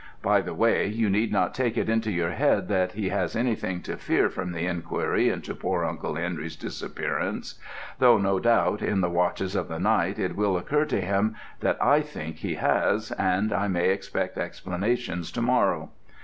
[0.23, 3.83] By the way, you need not take it into your head that he has anything
[3.83, 7.59] to fear from the inquiry into poor Uncle Henry's disappearance
[7.99, 11.77] though, no doubt, in the watches of the night it will occur to him that
[11.79, 15.91] I think he has, and I may expect explanations to morrow.